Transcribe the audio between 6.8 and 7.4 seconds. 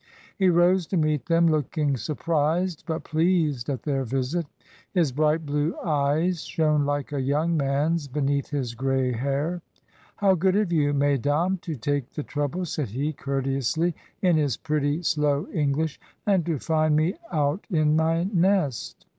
like a